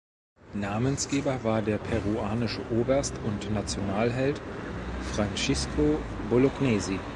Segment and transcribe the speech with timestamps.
[0.55, 4.41] Namensgeber war der peruanische Oberst und Nationalheld
[5.13, 6.99] Francisco Bolognesi.